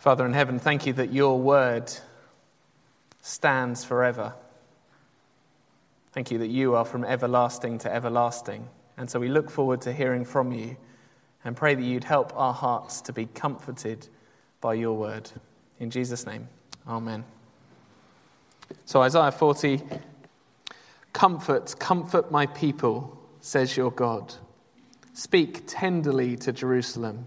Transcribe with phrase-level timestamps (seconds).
[0.00, 1.92] Father in heaven, thank you that your word
[3.20, 4.32] stands forever.
[6.12, 8.66] Thank you that you are from everlasting to everlasting.
[8.96, 10.78] And so we look forward to hearing from you
[11.44, 14.08] and pray that you'd help our hearts to be comforted
[14.62, 15.30] by your word.
[15.80, 16.48] In Jesus' name,
[16.88, 17.22] amen.
[18.86, 19.82] So, Isaiah 40
[21.12, 24.32] Comfort, comfort my people, says your God.
[25.12, 27.26] Speak tenderly to Jerusalem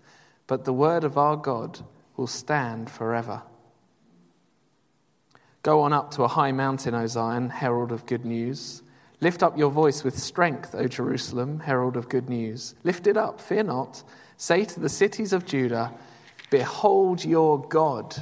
[0.51, 1.79] but the word of our God
[2.17, 3.41] will stand forever.
[5.63, 8.83] Go on up to a high mountain, O Zion, herald of good news.
[9.21, 12.75] Lift up your voice with strength, O Jerusalem, herald of good news.
[12.83, 14.03] Lift it up, fear not.
[14.35, 15.93] Say to the cities of Judah,
[16.49, 18.21] Behold your God.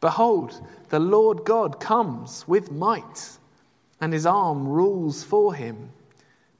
[0.00, 3.36] Behold, the Lord God comes with might,
[4.00, 5.90] and his arm rules for him.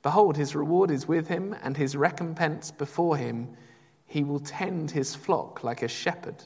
[0.03, 3.49] Behold, his reward is with him, and his recompense before him.
[4.13, 6.45] He will tend his flock like a shepherd.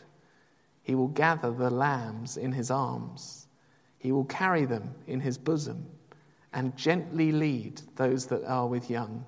[0.85, 3.49] He will gather the lambs in his arms.
[3.99, 5.85] He will carry them in his bosom
[6.53, 9.25] and gently lead those that are with young.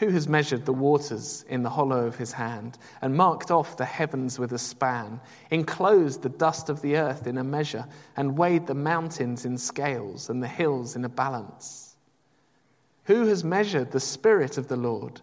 [0.00, 3.86] Who has measured the waters in the hollow of his hand and marked off the
[3.86, 5.18] heavens with a span,
[5.50, 7.86] enclosed the dust of the earth in a measure,
[8.18, 11.96] and weighed the mountains in scales and the hills in a balance?
[13.04, 15.22] Who has measured the Spirit of the Lord?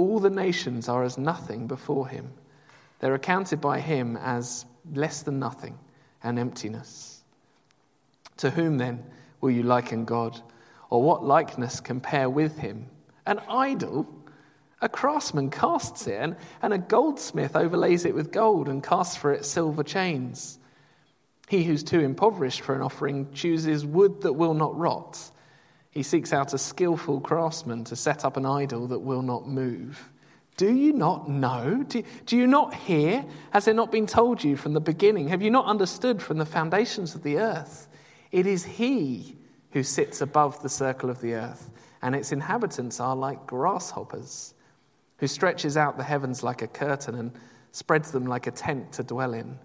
[0.00, 2.32] All the nations are as nothing before him.
[3.00, 5.78] They're accounted by him as less than nothing
[6.22, 7.22] and emptiness.
[8.38, 9.04] To whom then
[9.42, 10.40] will you liken God?
[10.88, 12.86] Or what likeness compare with him?
[13.26, 14.08] An idol?
[14.80, 19.34] A craftsman casts it, and, and a goldsmith overlays it with gold and casts for
[19.34, 20.58] it silver chains.
[21.46, 25.30] He who's too impoverished for an offering chooses wood that will not rot
[25.90, 30.10] he seeks out a skillful craftsman to set up an idol that will not move.
[30.56, 31.84] Do you not know?
[31.88, 33.24] Do, do you not hear?
[33.52, 35.28] Has it not been told you from the beginning?
[35.28, 37.88] Have you not understood from the foundations of the earth?
[38.30, 39.36] It is He
[39.72, 41.70] who sits above the circle of the earth,
[42.02, 44.54] and its inhabitants are like grasshoppers,
[45.18, 47.32] who stretches out the heavens like a curtain and
[47.72, 49.58] spreads them like a tent to dwell in,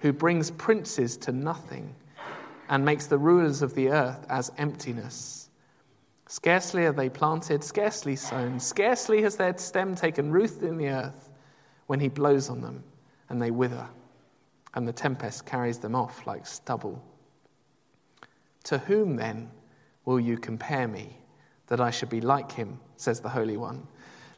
[0.00, 1.94] who brings princes to nothing
[2.68, 5.49] and makes the rulers of the earth as emptiness.
[6.30, 11.28] Scarcely are they planted, scarcely sown, scarcely has their stem taken root in the earth
[11.88, 12.84] when he blows on them
[13.28, 13.88] and they wither,
[14.74, 17.02] and the tempest carries them off like stubble.
[18.62, 19.50] To whom then
[20.04, 21.16] will you compare me,
[21.66, 23.88] that I should be like him, says the Holy One?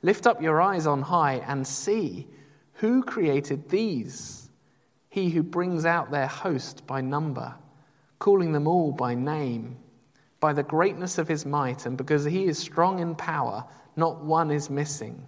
[0.00, 2.26] Lift up your eyes on high and see
[2.72, 4.48] who created these?
[5.10, 7.54] He who brings out their host by number,
[8.18, 9.76] calling them all by name
[10.42, 14.50] by the greatness of his might, and because he is strong in power, not one
[14.50, 15.24] is missing.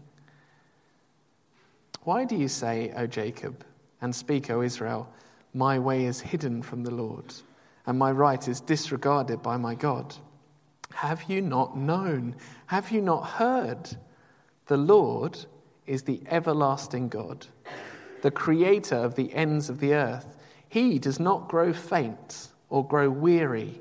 [2.03, 3.65] Why do you say, O Jacob,
[4.03, 5.09] and speak, O Israel,
[5.55, 7.33] my way is hidden from the Lord,
[7.87, 10.17] and my right is disregarded by my God?
[10.93, 12.35] Have you not known?
[12.67, 13.97] Have you not heard?
[14.67, 15.39] The Lord
[15.87, 17.47] is the everlasting God,
[18.23, 20.37] the creator of the ends of the earth.
[20.69, 23.81] He does not grow faint or grow weary.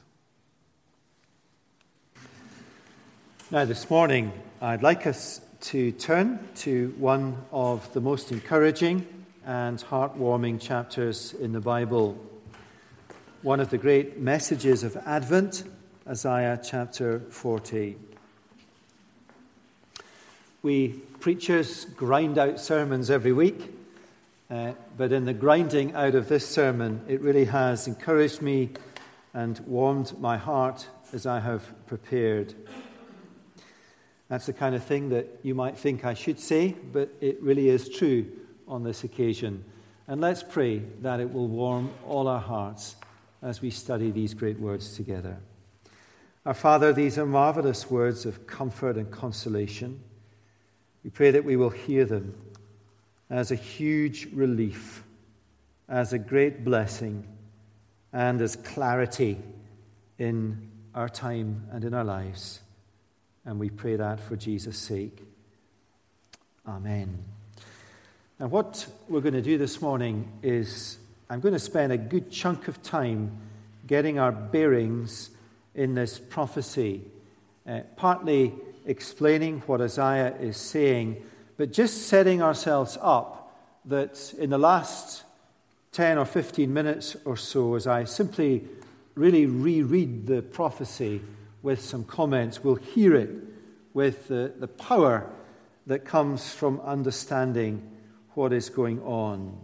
[3.51, 4.31] Now, this morning,
[4.61, 9.05] I'd like us to turn to one of the most encouraging
[9.45, 12.17] and heartwarming chapters in the Bible.
[13.41, 15.65] One of the great messages of Advent,
[16.07, 17.97] Isaiah chapter 40.
[20.63, 20.87] We
[21.19, 23.69] preachers grind out sermons every week,
[24.49, 28.69] uh, but in the grinding out of this sermon, it really has encouraged me
[29.33, 32.53] and warmed my heart as I have prepared.
[34.31, 37.67] That's the kind of thing that you might think I should say, but it really
[37.67, 38.31] is true
[38.65, 39.65] on this occasion.
[40.07, 42.95] And let's pray that it will warm all our hearts
[43.41, 45.35] as we study these great words together.
[46.45, 49.99] Our Father, these are marvelous words of comfort and consolation.
[51.03, 52.33] We pray that we will hear them
[53.29, 55.03] as a huge relief,
[55.89, 57.27] as a great blessing,
[58.13, 59.39] and as clarity
[60.17, 62.61] in our time and in our lives.
[63.45, 65.23] And we pray that for Jesus' sake.
[66.67, 67.23] Amen.
[68.39, 70.97] Now, what we're going to do this morning is
[71.29, 73.31] I'm going to spend a good chunk of time
[73.87, 75.31] getting our bearings
[75.73, 77.01] in this prophecy,
[77.67, 78.53] uh, partly
[78.85, 81.23] explaining what Isaiah is saying,
[81.57, 85.23] but just setting ourselves up that in the last
[85.93, 88.63] 10 or 15 minutes or so, as I simply
[89.15, 91.21] really reread the prophecy
[91.61, 93.29] with some comments, we'll hear it
[93.93, 95.29] with the, the power
[95.87, 97.89] that comes from understanding
[98.33, 99.57] what is going on.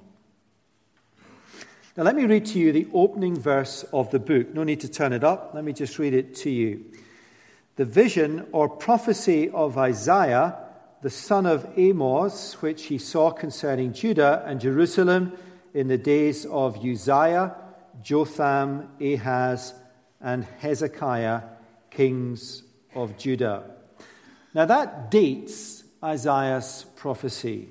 [1.95, 4.53] Now, let me read to you the opening verse of the book.
[4.53, 5.51] No need to turn it up.
[5.55, 6.85] Let me just read it to you.
[7.75, 10.57] The vision or prophecy of Isaiah,
[11.01, 15.33] the son of Amos, which he saw concerning Judah and Jerusalem
[15.73, 17.55] in the days of Uzziah,
[18.03, 19.73] Jotham, Ahaz,
[20.21, 21.41] and Hezekiah,
[21.89, 22.63] kings
[22.95, 23.63] of Judah.
[24.53, 27.69] Now, that dates Isaiah's prophecy.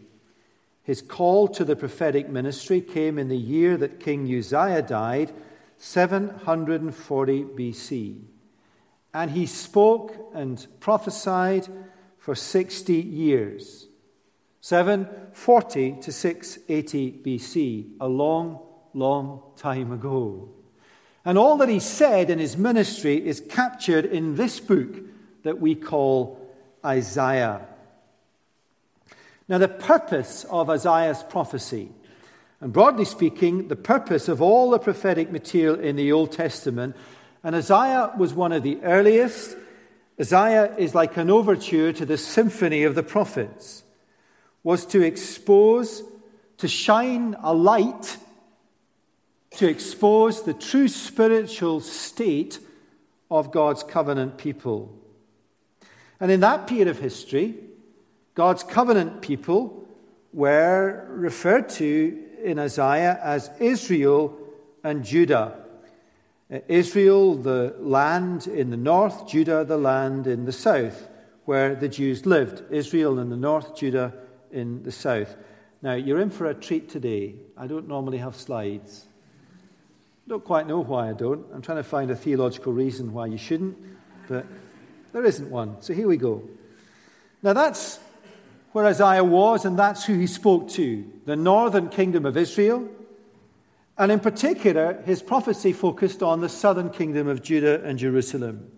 [0.82, 5.32] His call to the prophetic ministry came in the year that King Uzziah died,
[5.78, 8.22] 740 BC.
[9.12, 11.68] And he spoke and prophesied
[12.18, 13.88] for 60 years,
[14.60, 18.60] 740 to 680 BC, a long,
[18.94, 20.50] long time ago.
[21.26, 24.94] And all that he said in his ministry is captured in this book
[25.42, 26.40] that we call
[26.84, 27.66] Isaiah.
[29.48, 31.90] Now, the purpose of Isaiah's prophecy,
[32.60, 36.94] and broadly speaking, the purpose of all the prophetic material in the Old Testament,
[37.42, 39.56] and Isaiah was one of the earliest.
[40.20, 43.82] Isaiah is like an overture to the symphony of the prophets,
[44.62, 46.04] was to expose,
[46.58, 48.16] to shine a light,
[49.56, 52.58] to expose the true spiritual state
[53.30, 54.96] of God's covenant people.
[56.20, 57.54] And in that period of history,
[58.34, 59.88] God's covenant people
[60.32, 64.38] were referred to in Isaiah as Israel
[64.84, 65.58] and Judah.
[66.52, 71.08] Uh, Israel, the land in the north, Judah, the land in the south,
[71.44, 72.62] where the Jews lived.
[72.70, 74.12] Israel in the north, Judah
[74.52, 75.34] in the south.
[75.82, 77.36] Now, you're in for a treat today.
[77.56, 79.06] I don't normally have slides.
[80.28, 81.46] Don't quite know why I don't.
[81.54, 83.76] I'm trying to find a theological reason why you shouldn't,
[84.28, 84.44] but
[85.12, 85.80] there isn't one.
[85.80, 86.42] So here we go.
[87.44, 88.00] Now, that's
[88.72, 92.88] where Isaiah was, and that's who he spoke to the northern kingdom of Israel.
[93.96, 98.72] And in particular, his prophecy focused on the southern kingdom of Judah and Jerusalem.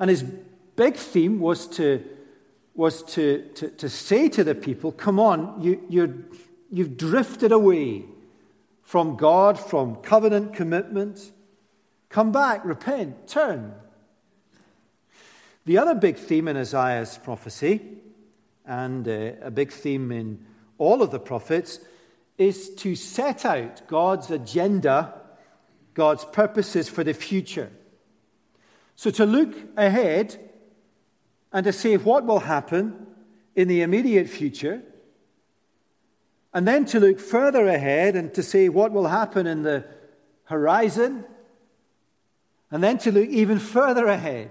[0.00, 2.02] And his big theme was to,
[2.74, 6.24] was to, to, to say to the people, Come on, you, you
[6.70, 8.04] you've drifted away
[8.84, 11.32] from God, from covenant commitment.
[12.10, 13.74] Come back, repent, turn.
[15.64, 17.80] The other big theme in Isaiah's prophecy,
[18.66, 20.44] and uh, a big theme in
[20.78, 21.80] all of the prophets,
[22.36, 25.14] is to set out God's agenda,
[25.94, 27.72] God's purposes for the future.
[28.96, 30.38] So to look ahead
[31.52, 33.06] and to see what will happen
[33.56, 34.82] in the immediate future,
[36.54, 39.84] and then to look further ahead and to see what will happen in the
[40.44, 41.24] horizon,
[42.70, 44.50] and then to look even further ahead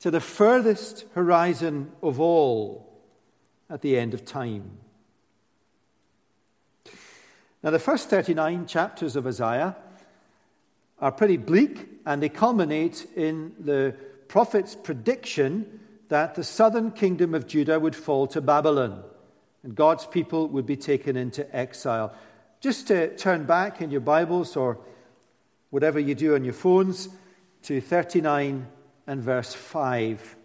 [0.00, 3.00] to the furthest horizon of all
[3.70, 4.78] at the end of time.
[7.62, 9.76] Now, the first 39 chapters of Isaiah
[10.98, 13.94] are pretty bleak, and they culminate in the
[14.26, 19.04] prophet's prediction that the southern kingdom of Judah would fall to Babylon
[19.62, 22.14] and God's people would be taken into exile.
[22.60, 24.78] Just to turn back in your Bibles or
[25.70, 27.08] whatever you do on your phones
[27.62, 28.66] to 39
[29.06, 30.36] and verse 5.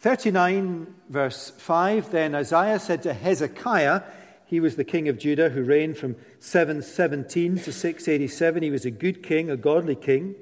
[0.00, 4.02] 39, verse 5 Then Isaiah said to Hezekiah,
[4.44, 8.62] he was the king of Judah who reigned from 717 to 687.
[8.62, 10.34] He was a good king, a godly king.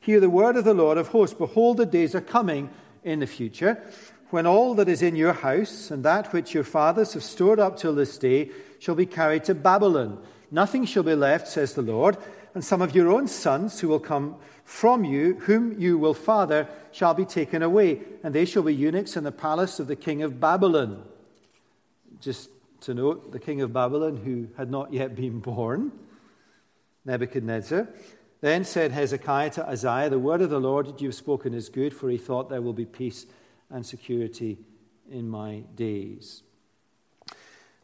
[0.00, 1.36] Hear the word of the Lord of hosts.
[1.36, 2.70] Behold, the days are coming
[3.02, 3.82] in the future
[4.34, 7.76] when all that is in your house and that which your fathers have stored up
[7.76, 8.50] till this day
[8.80, 10.20] shall be carried to Babylon.
[10.50, 12.16] Nothing shall be left, says the Lord,
[12.52, 16.66] and some of your own sons who will come from you, whom you will father,
[16.90, 20.20] shall be taken away, and they shall be eunuchs in the palace of the king
[20.24, 21.04] of Babylon.
[22.20, 22.50] Just
[22.80, 25.92] to note, the king of Babylon, who had not yet been born,
[27.04, 27.86] Nebuchadnezzar.
[28.40, 31.68] Then said Hezekiah to Isaiah, The word of the Lord that you have spoken is
[31.68, 33.26] good, for he thought there will be peace
[33.74, 34.56] and security
[35.10, 36.42] in my days.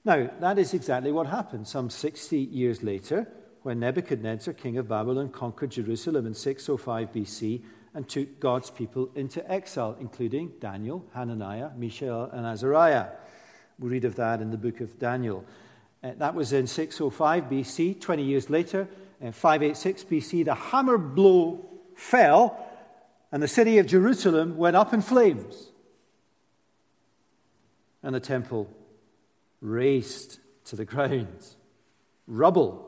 [0.04, 3.26] Now, that is exactly what happened some 60 years later
[3.62, 9.48] when Nebuchadnezzar, king of Babylon, conquered Jerusalem in 605 BC and took God's people into
[9.50, 13.08] exile, including Daniel, Hananiah, Mishael, and Azariah.
[13.78, 15.44] We read of that in the book of Daniel.
[16.02, 18.00] Uh, that was in 605 BC.
[18.00, 18.88] 20 years later,
[19.20, 22.64] in 586 BC, the hammer blow fell,
[23.32, 25.69] and the city of Jerusalem went up in flames.
[28.02, 28.68] And the temple
[29.60, 31.46] razed to the ground,
[32.26, 32.86] rubble.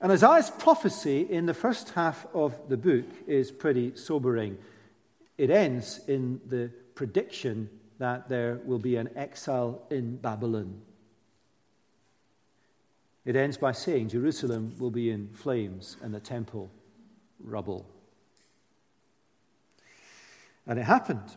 [0.00, 4.58] And Isaiah's prophecy in the first half of the book is pretty sobering.
[5.38, 10.82] It ends in the prediction that there will be an exile in Babylon.
[13.24, 16.70] It ends by saying Jerusalem will be in flames and the temple
[17.38, 17.86] rubble.
[20.66, 21.36] And it happened.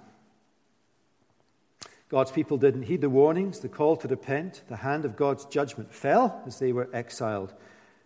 [2.15, 4.61] God's people didn't heed the warnings, the call to repent.
[4.69, 7.53] The hand of God's judgment fell as they were exiled.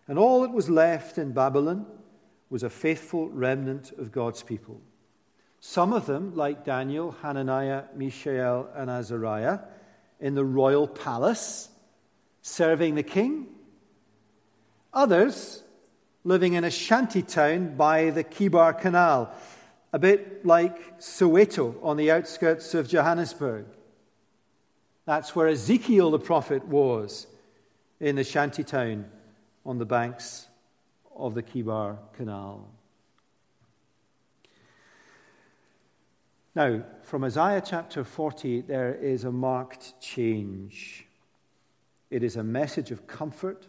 [0.08, 1.86] And all that was left in Babylon
[2.48, 4.80] was a faithful remnant of God's people.
[5.60, 9.60] Some of them, like Daniel, Hananiah, Mishael, and Azariah,
[10.18, 11.68] in the royal palace,
[12.42, 13.46] serving the king.
[14.92, 15.62] Others
[16.24, 19.32] living in a shanty town by the Chebar Canal,
[19.92, 23.66] a bit like Soweto on the outskirts of Johannesburg.
[25.10, 27.26] That's where Ezekiel the prophet was,
[27.98, 29.06] in the shanty town
[29.66, 30.46] on the banks
[31.16, 32.68] of the Chebar Canal.
[36.54, 41.06] Now, from Isaiah chapter 40, there is a marked change.
[42.08, 43.66] It is a message of comfort,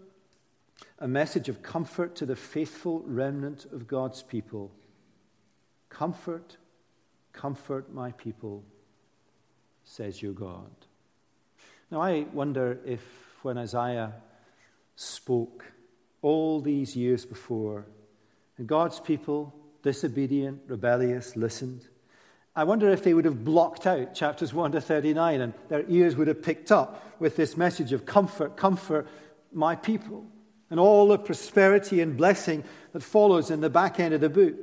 [0.99, 4.69] a message of comfort to the faithful remnant of God's people.
[5.89, 6.57] Comfort,
[7.33, 8.63] comfort my people,
[9.83, 10.69] says your God.
[11.91, 13.01] Now, I wonder if
[13.41, 14.13] when Isaiah
[14.95, 15.65] spoke
[16.21, 17.85] all these years before,
[18.57, 21.87] and God's people, disobedient, rebellious, listened,
[22.55, 26.15] I wonder if they would have blocked out chapters 1 to 39 and their ears
[26.15, 29.07] would have picked up with this message of comfort, comfort
[29.51, 30.25] my people,
[30.69, 34.55] and all the prosperity and blessing that follows in the back end of the book.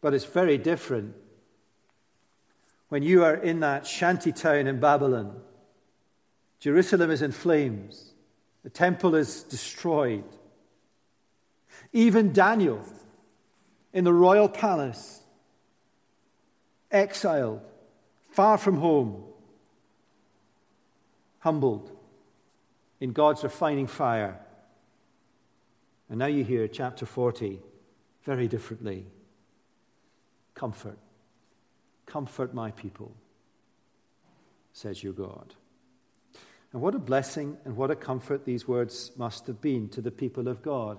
[0.00, 1.14] But it's very different
[2.90, 5.40] when you are in that shanty town in Babylon.
[6.58, 8.12] Jerusalem is in flames,
[8.62, 10.24] the temple is destroyed.
[11.92, 12.84] Even Daniel
[13.92, 15.22] in the royal palace
[16.90, 17.62] exiled,
[18.32, 19.24] far from home,
[21.38, 21.90] humbled
[23.00, 24.38] in God's refining fire.
[26.08, 27.60] And now you hear chapter 40
[28.24, 29.06] very differently.
[30.54, 30.98] Comfort.
[32.10, 33.12] Comfort my people,
[34.72, 35.54] says your God.
[36.72, 40.10] And what a blessing and what a comfort these words must have been to the
[40.10, 40.98] people of God.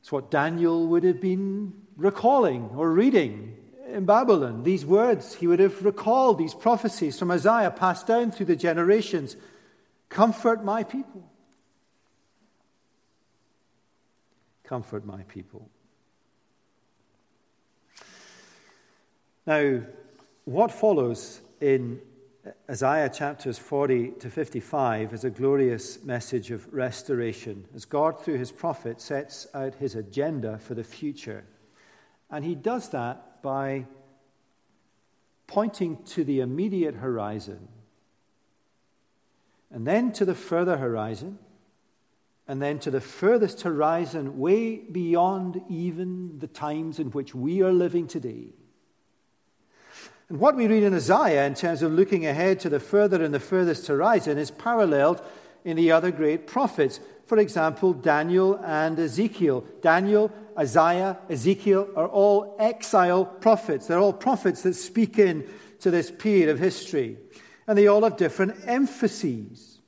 [0.00, 3.56] It's what Daniel would have been recalling or reading
[3.92, 4.62] in Babylon.
[4.62, 9.36] These words, he would have recalled these prophecies from Isaiah passed down through the generations
[10.08, 11.28] Comfort my people.
[14.64, 15.68] Comfort my people.
[19.50, 19.80] Now,
[20.44, 22.00] what follows in
[22.70, 28.52] Isaiah chapters 40 to 55 is a glorious message of restoration as God, through his
[28.52, 31.46] prophet, sets out his agenda for the future.
[32.30, 33.86] And he does that by
[35.48, 37.66] pointing to the immediate horizon,
[39.72, 41.40] and then to the further horizon,
[42.46, 47.72] and then to the furthest horizon, way beyond even the times in which we are
[47.72, 48.52] living today.
[50.30, 53.34] And what we read in Isaiah in terms of looking ahead to the further and
[53.34, 55.20] the furthest horizon is paralleled
[55.64, 57.00] in the other great prophets.
[57.26, 59.64] For example, Daniel and Ezekiel.
[59.82, 63.88] Daniel, Isaiah, Ezekiel are all exile prophets.
[63.88, 65.48] They're all prophets that speak in
[65.80, 67.18] to this period of history.
[67.66, 69.80] And they all have different emphases.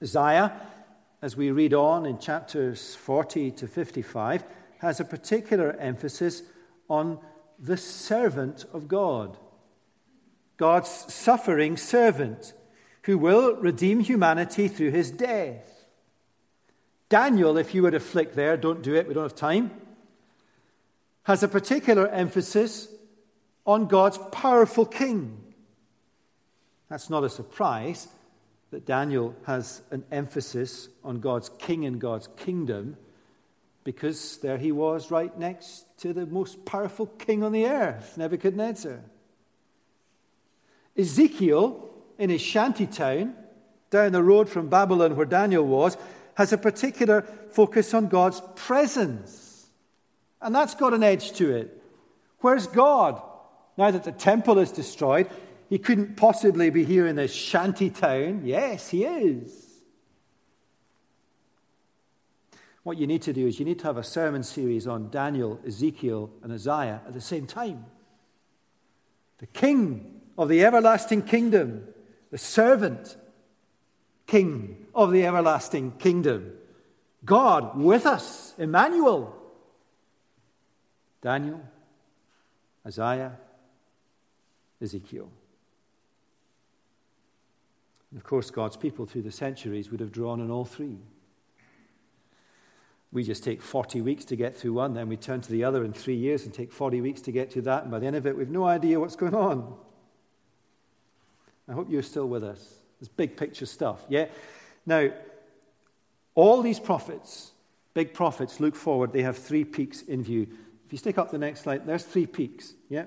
[0.00, 0.52] Isaiah,
[1.20, 4.44] as we read on in chapters 40 to 55,
[4.78, 6.44] has a particular emphasis
[6.88, 7.18] on
[7.60, 9.36] the servant of God,
[10.56, 12.54] God's suffering servant
[13.02, 15.86] who will redeem humanity through his death.
[17.08, 19.70] Daniel, if you were to flick there, don't do it, we don't have time,
[21.24, 22.88] has a particular emphasis
[23.66, 25.36] on God's powerful king.
[26.88, 28.08] That's not a surprise
[28.70, 32.96] that Daniel has an emphasis on God's king and God's kingdom
[33.84, 39.00] because there he was right next to the most powerful king on the earth, Nebuchadnezzar.
[40.96, 43.34] Ezekiel, in his shanty town,
[43.90, 45.96] down the road from Babylon where Daniel was,
[46.34, 49.66] has a particular focus on God's presence.
[50.40, 51.82] And that's got an edge to it.
[52.38, 53.20] Where's God?
[53.76, 55.28] Now that the temple is destroyed,
[55.68, 58.42] he couldn't possibly be here in this shanty town.
[58.44, 59.69] Yes, he is.
[62.82, 65.60] What you need to do is you need to have a sermon series on Daniel,
[65.66, 67.84] Ezekiel, and Isaiah at the same time.
[69.38, 71.86] The king of the everlasting kingdom,
[72.30, 73.16] the servant
[74.26, 76.52] king of the everlasting kingdom,
[77.24, 79.36] God with us, Emmanuel.
[81.20, 81.60] Daniel,
[82.86, 83.36] Isaiah,
[84.80, 85.28] Ezekiel.
[88.10, 90.98] And of course, God's people through the centuries would have drawn on all three.
[93.12, 95.84] We just take 40 weeks to get through one, then we turn to the other
[95.84, 98.16] in three years and take 40 weeks to get to that, and by the end
[98.16, 99.74] of it, we've no idea what's going on.
[101.68, 102.74] I hope you're still with us.
[103.00, 104.26] It's big picture stuff, yeah?
[104.86, 105.10] Now,
[106.34, 107.52] all these prophets,
[107.94, 109.12] big prophets, look forward.
[109.12, 110.46] They have three peaks in view.
[110.86, 113.06] If you stick up the next slide, there's three peaks, yeah?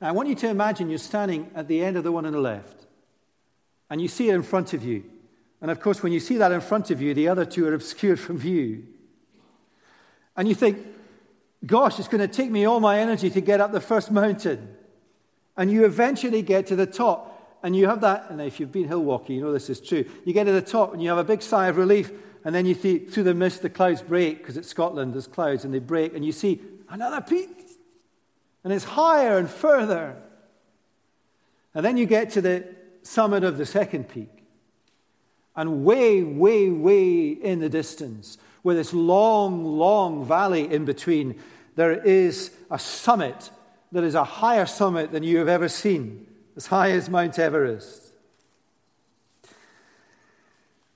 [0.00, 2.32] Now, I want you to imagine you're standing at the end of the one on
[2.32, 2.86] the left,
[3.90, 5.04] and you see it in front of you.
[5.60, 7.74] And of course, when you see that in front of you, the other two are
[7.74, 8.86] obscured from view.
[10.36, 10.78] And you think,
[11.66, 14.74] gosh, it's going to take me all my energy to get up the first mountain.
[15.56, 18.30] And you eventually get to the top, and you have that.
[18.30, 20.06] And if you've been hill walking, you know this is true.
[20.24, 22.10] You get to the top, and you have a big sigh of relief.
[22.42, 25.66] And then you see through the mist, the clouds break, because it's Scotland, there's clouds,
[25.66, 27.66] and they break, and you see another peak.
[28.64, 30.16] And it's higher and further.
[31.74, 32.66] And then you get to the
[33.02, 34.39] summit of the second peak.
[35.60, 41.38] And way, way, way in the distance, with this long, long valley in between,
[41.76, 43.50] there is a summit
[43.92, 48.10] that is a higher summit than you have ever seen, as high as Mount Everest.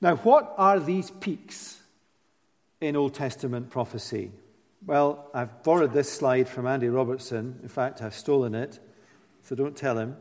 [0.00, 1.79] Now, what are these peaks
[2.81, 4.33] in Old Testament prophecy?
[4.87, 7.61] Well, I've borrowed this slide from Andy Robertson.
[7.62, 8.81] In fact, I've stolen it,
[9.42, 10.16] so don't tell him.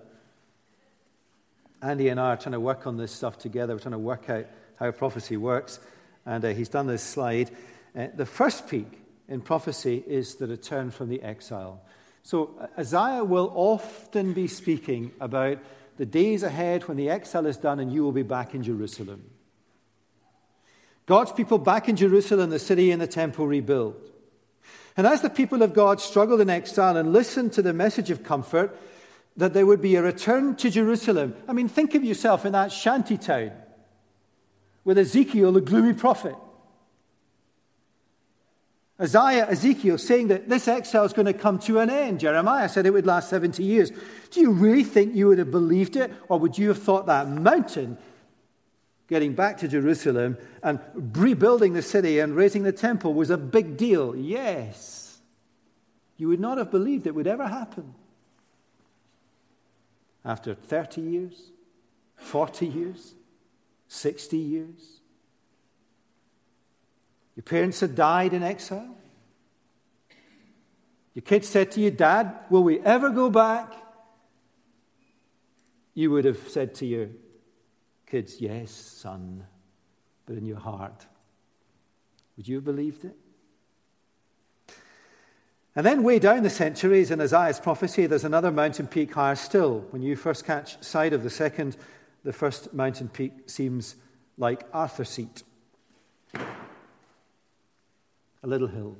[1.83, 3.73] Andy and I are trying to work on this stuff together.
[3.73, 4.45] We're trying to work out
[4.77, 5.79] how prophecy works.
[6.25, 7.51] And uh, he's done this slide.
[7.93, 8.87] Uh, the first peak
[9.27, 11.81] in prophecy is the return from the exile.
[12.23, 15.57] So uh, Isaiah will often be speaking about
[15.97, 19.29] the days ahead when the exile is done and you will be back in Jerusalem.
[21.05, 23.97] God's people back in Jerusalem, the city and the temple rebuilt.
[24.95, 28.23] And as the people of God struggled in exile and listened to the message of
[28.23, 28.79] comfort,
[29.37, 31.35] that there would be a return to Jerusalem.
[31.47, 33.51] I mean, think of yourself in that shanty town
[34.83, 36.35] with Ezekiel, the gloomy prophet.
[39.01, 42.19] Isaiah, Ezekiel saying that this exile is going to come to an end.
[42.19, 43.91] Jeremiah said it would last 70 years.
[44.29, 46.13] Do you really think you would have believed it?
[46.29, 47.97] Or would you have thought that mountain,
[49.07, 53.77] getting back to Jerusalem and rebuilding the city and raising the temple, was a big
[53.77, 54.15] deal?
[54.15, 55.19] Yes.
[56.17, 57.95] You would not have believed it would ever happen
[60.25, 61.51] after 30 years,
[62.15, 63.13] 40 years,
[63.87, 64.99] 60 years.
[67.35, 68.95] Your parents had died in exile.
[71.13, 73.73] Your kids said to you, Dad, will we ever go back?
[75.93, 77.09] You would have said to your
[78.07, 79.45] kids, Yes, son,
[80.25, 81.05] but in your heart.
[82.37, 83.15] Would you have believed it?
[85.75, 89.79] And then, way down the centuries in Isaiah's prophecy, there's another mountain peak higher still.
[89.89, 91.77] When you first catch sight of the second,
[92.23, 93.95] the first mountain peak seems
[94.37, 95.41] like Arthur Seat,
[96.35, 96.45] a
[98.43, 98.97] little hill.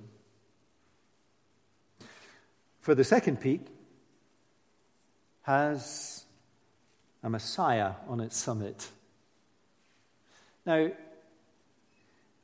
[2.79, 3.67] For the second peak
[5.43, 6.25] has
[7.21, 8.89] a Messiah on its summit.
[10.65, 10.89] Now,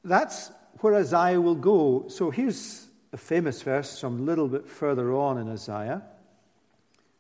[0.04, 2.06] that's where Isaiah will go.
[2.10, 6.04] So here's a famous verse from a little bit further on in Isaiah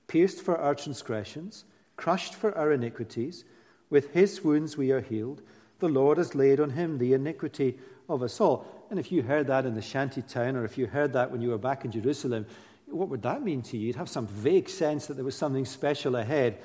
[0.07, 1.63] pierced for our transgressions,
[1.95, 3.45] crushed for our iniquities.
[3.89, 5.41] With his wounds we are healed.
[5.79, 7.77] The Lord has laid on him the iniquity
[8.09, 8.65] of us all.
[8.89, 11.41] And if you heard that in the shanty town, or if you heard that when
[11.41, 12.45] you were back in Jerusalem,
[12.87, 13.87] what would that mean to you?
[13.87, 16.59] You'd have some vague sense that there was something special ahead.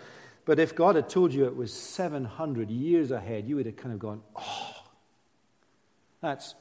[0.46, 3.92] But if God had told you it was 700 years ahead, you would have kind
[3.92, 4.74] of gone, oh,
[6.20, 6.54] that's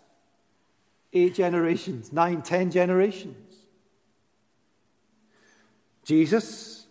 [1.14, 3.56] eight generations, nine, ten generations.
[6.04, 6.88] Jesus,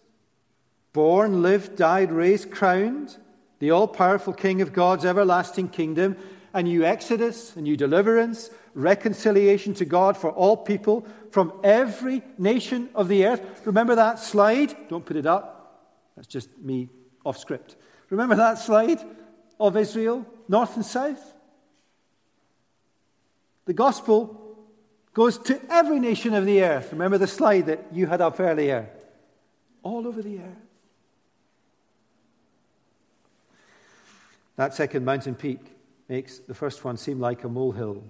[0.93, 3.17] born, lived, died, raised, crowned,
[3.59, 6.17] the all powerful King of God's everlasting kingdom,
[6.55, 12.89] a new exodus, a new deliverance, reconciliation to God for all people from every nation
[12.95, 13.63] of the earth.
[13.65, 14.75] Remember that slide?
[14.89, 15.89] Don't put it up.
[16.17, 16.89] That's just me
[17.25, 17.77] off script.
[18.11, 19.01] Remember that slide
[19.59, 21.32] of Israel, north and south?
[23.65, 24.57] The gospel
[25.15, 26.93] goes to every nation of the earth.
[26.93, 28.89] Remember the slide that you had up earlier?
[29.83, 30.63] All over the earth.
[34.57, 35.61] That second mountain peak
[36.09, 38.05] makes the first one seem like a molehill.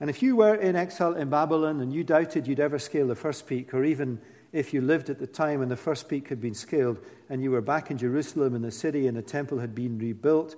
[0.00, 3.16] And if you were in exile in Babylon and you doubted you'd ever scale the
[3.16, 4.20] first peak, or even
[4.52, 7.50] if you lived at the time when the first peak had been scaled and you
[7.50, 10.54] were back in Jerusalem and the city and the temple had been rebuilt,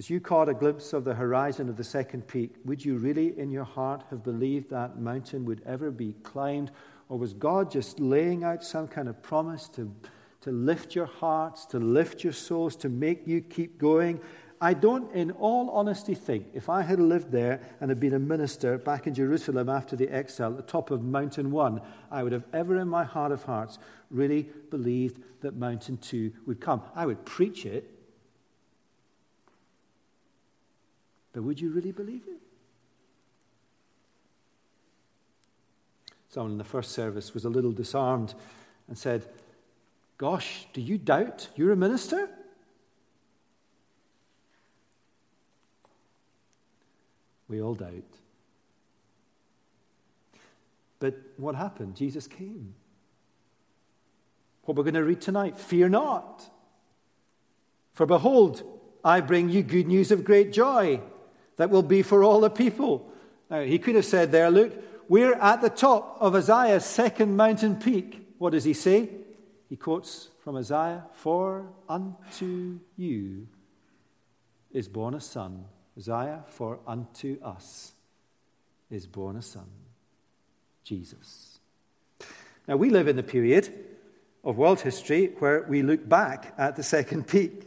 [0.00, 3.38] as you caught a glimpse of the horizon of the second peak, would you really
[3.38, 6.70] in your heart have believed that mountain would ever be climbed?
[7.10, 9.94] Or was God just laying out some kind of promise to,
[10.40, 14.20] to lift your hearts, to lift your souls, to make you keep going?
[14.58, 18.18] I don't, in all honesty, think if I had lived there and had been a
[18.18, 22.32] minister back in Jerusalem after the exile at the top of Mountain One, I would
[22.32, 23.78] have ever in my heart of hearts
[24.10, 26.80] really believed that Mountain Two would come.
[26.94, 27.99] I would preach it,
[31.32, 32.40] But would you really believe it?
[36.28, 38.34] Someone in the first service was a little disarmed
[38.88, 39.26] and said,
[40.16, 42.28] Gosh, do you doubt you're a minister?
[47.48, 47.90] We all doubt.
[51.00, 51.96] But what happened?
[51.96, 52.74] Jesus came.
[54.64, 56.48] What we're going to read tonight fear not.
[57.94, 58.62] For behold,
[59.02, 61.00] I bring you good news of great joy
[61.60, 63.12] that will be for all the people.
[63.50, 64.72] Now, he could have said there, look,
[65.10, 68.34] we're at the top of Isaiah's second mountain peak.
[68.38, 69.10] What does he say?
[69.68, 73.46] He quotes from Isaiah, For unto you
[74.72, 75.66] is born a son.
[75.98, 77.92] Isaiah, for unto us
[78.90, 79.68] is born a son,
[80.82, 81.58] Jesus.
[82.66, 83.68] Now, we live in the period
[84.42, 87.66] of world history where we look back at the second peak.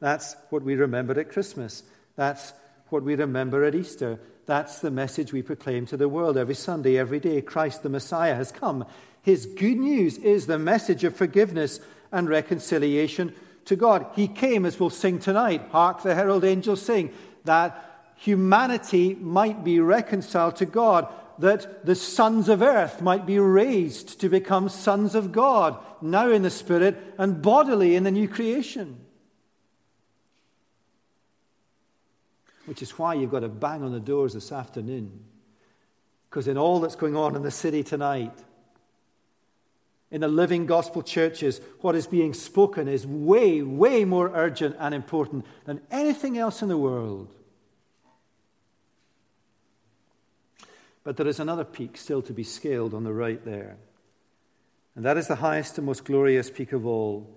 [0.00, 1.82] That's what we remembered at Christmas.
[2.16, 2.54] That's
[2.94, 4.20] what we remember at Easter.
[4.46, 7.42] That's the message we proclaim to the world every Sunday, every day.
[7.42, 8.86] Christ the Messiah has come.
[9.20, 11.80] His good news is the message of forgiveness
[12.12, 14.06] and reconciliation to God.
[14.14, 17.12] He came, as we'll sing tonight, hark the herald angels sing,
[17.44, 24.20] that humanity might be reconciled to God, that the sons of earth might be raised
[24.20, 29.03] to become sons of God, now in the spirit and bodily in the new creation.
[32.66, 35.24] Which is why you've got to bang on the doors this afternoon.
[36.28, 38.32] Because in all that's going on in the city tonight,
[40.10, 44.94] in the living gospel churches, what is being spoken is way, way more urgent and
[44.94, 47.34] important than anything else in the world.
[51.02, 53.76] But there is another peak still to be scaled on the right there.
[54.96, 57.28] And that is the highest and most glorious peak of all.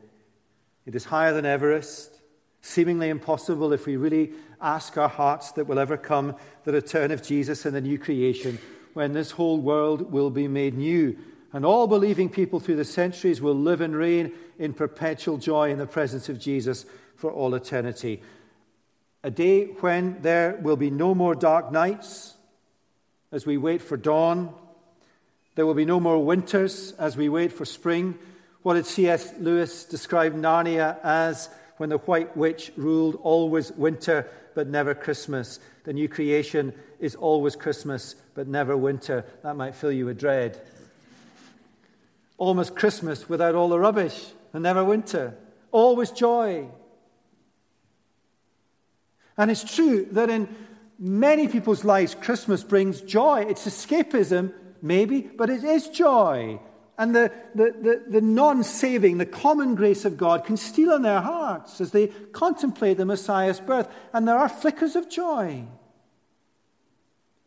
[0.86, 2.22] It is higher than Everest,
[2.62, 7.24] seemingly impossible if we really ask our hearts that will ever come the return of
[7.24, 8.60] Jesus and the new creation,
[8.94, 11.18] when this whole world will be made new.
[11.54, 15.78] And all believing people through the centuries will live and reign in perpetual joy in
[15.78, 18.22] the presence of Jesus for all eternity.
[19.24, 22.36] A day when there will be no more dark nights
[23.32, 24.54] as we wait for dawn.
[25.56, 28.18] There will be no more winters as we wait for spring.
[28.62, 29.34] What did C.S.
[29.40, 31.50] Lewis describe Narnia as?
[31.78, 35.60] When the white witch ruled always winter but never Christmas.
[35.84, 39.26] The new creation is always Christmas but never winter.
[39.44, 40.60] That might fill you with dread.
[42.38, 45.36] Almost Christmas without all the rubbish and never winter.
[45.72, 46.68] Always joy.
[49.38, 50.50] And it's true that in
[50.98, 53.46] many people's lives, Christmas brings joy.
[53.48, 56.60] It's escapism, maybe, but it is joy.
[56.98, 61.04] And the, the, the, the non saving, the common grace of God can steal in
[61.04, 63.88] their hearts as they contemplate the Messiah's birth.
[64.14, 65.66] And there are flickers of joy.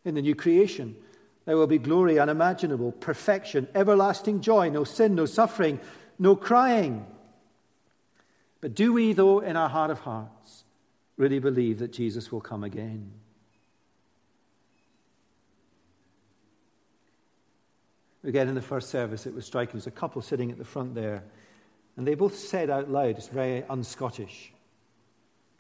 [0.05, 0.97] In the new creation,
[1.47, 5.81] there will be glory unimaginable, perfection, everlasting joy, no sin, no suffering,
[6.19, 7.07] no crying.
[8.61, 10.65] But do we, though, in our heart of hearts,
[11.17, 13.11] really believe that Jesus will come again?
[18.23, 19.73] Again, in the first service, it was striking.
[19.73, 21.25] There was a couple sitting at the front there,
[21.97, 24.53] and they both said out loud, it's very un Scottish,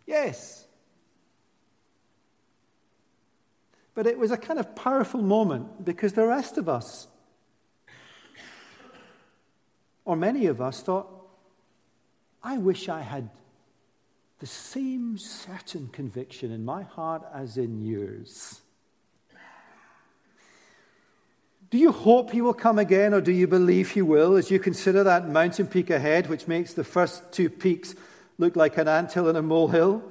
[0.06, 0.66] Yes.
[3.94, 7.06] But it was a kind of powerful moment because the rest of us,
[10.04, 11.08] or many of us, thought,
[12.42, 13.30] I wish I had
[14.38, 18.62] the same certain conviction in my heart as in yours.
[21.70, 24.58] Do you hope he will come again, or do you believe he will as you
[24.58, 27.94] consider that mountain peak ahead, which makes the first two peaks
[28.38, 30.02] look like an anthill and a molehill?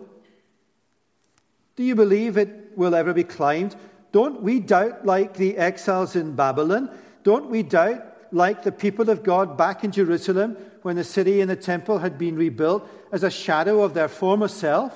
[1.76, 3.76] Do you believe it will ever be climbed?
[4.14, 6.90] Don't we doubt, like the exiles in Babylon?
[7.24, 11.50] Don't we doubt, like the people of God back in Jerusalem, when the city and
[11.50, 14.94] the temple had been rebuilt as a shadow of their former self?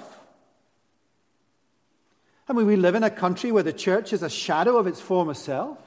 [2.47, 5.01] I mean, we live in a country where the church is a shadow of its
[5.01, 5.77] former self.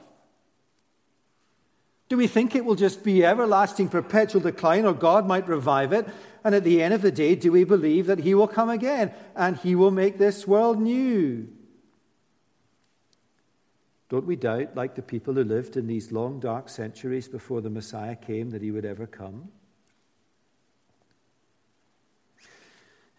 [2.09, 6.07] Do we think it will just be everlasting, perpetual decline, or God might revive it?
[6.43, 9.11] And at the end of the day, do we believe that He will come again
[9.35, 11.49] and He will make this world new?
[14.09, 17.69] Don't we doubt, like the people who lived in these long, dark centuries before the
[17.69, 19.49] Messiah came, that He would ever come?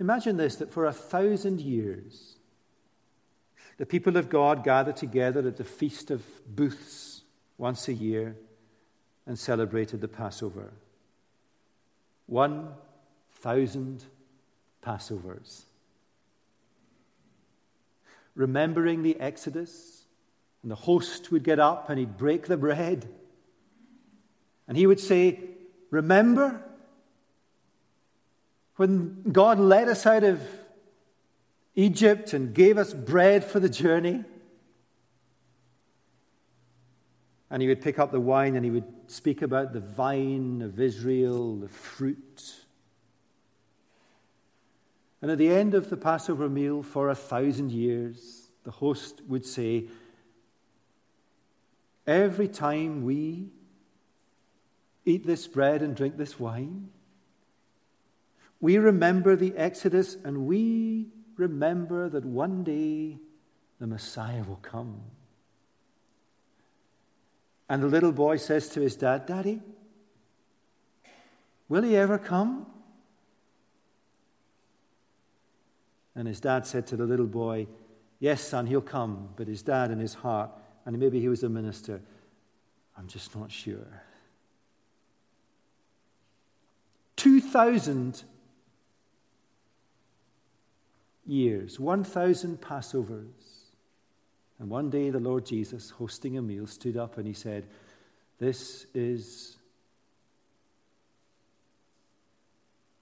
[0.01, 2.37] Imagine this that for a thousand years,
[3.77, 7.23] the people of God gather together at the Feast of Booths
[7.59, 8.37] once a year
[9.29, 10.73] and celebrated the Passover.
[12.27, 14.05] 1,000
[14.85, 15.65] Passovers.
[18.35, 20.05] Remembering the Exodus,
[20.63, 23.07] and the host would get up and he'd break the bread.
[24.67, 25.41] And he would say,
[25.91, 26.63] Remember
[28.77, 30.41] when God led us out of
[31.75, 34.25] Egypt and gave us bread for the journey?
[37.51, 40.79] And he would pick up the wine and he would speak about the vine of
[40.79, 42.55] Israel, the fruit.
[45.23, 49.45] And at the end of the Passover meal, for a thousand years, the host would
[49.45, 49.87] say,
[52.07, 53.51] Every time we
[55.05, 56.91] eat this bread and drink this wine,
[58.61, 63.19] we remember the Exodus and we remember that one day
[63.79, 65.03] the Messiah will come.
[67.69, 69.61] And the little boy says to his dad, Daddy,
[71.69, 72.67] will he ever come?
[76.15, 77.67] And his dad said to the little boy,
[78.21, 79.29] Yes, son, he'll come.
[79.37, 80.51] But his dad, in his heart,
[80.85, 82.01] and maybe he was a minister,
[82.97, 84.03] I'm just not sure.
[87.17, 88.25] 2,000
[91.27, 93.38] years, 1,000 Passovers.
[94.59, 97.67] And one day the Lord Jesus, hosting a meal, stood up and he said,
[98.39, 99.57] This is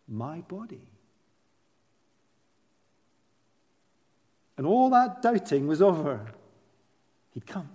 [0.08, 0.88] my body.
[4.58, 6.26] And all that doubting was over.
[7.34, 7.68] He'd come.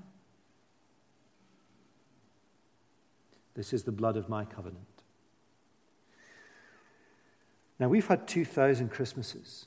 [3.54, 4.88] This is the blood of my covenant.
[7.78, 9.66] Now, we've had 2,000 Christmases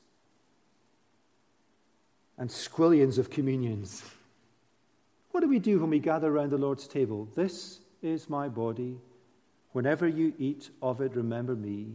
[2.36, 4.02] and squillions of communions.
[5.30, 7.28] What do we do when we gather around the Lord's table?
[7.34, 8.98] This is my body.
[9.72, 11.94] Whenever you eat of it, remember me.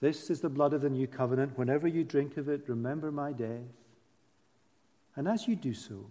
[0.00, 1.58] This is the blood of the new covenant.
[1.58, 3.72] Whenever you drink of it, remember my death.
[5.16, 6.06] And as you do so,